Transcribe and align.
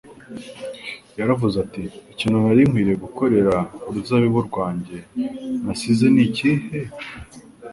Yaravuze 1.19 1.55
ati: 1.65 1.83
«Ikintu 2.13 2.37
nari 2.43 2.61
nkwiriye 2.69 2.97
gukorera 3.05 3.55
uruzabibu 3.87 4.39
rwanjye 4.49 4.97
nasize 5.63 6.05
ni 6.13 6.21
ikihe?'» 6.27 6.83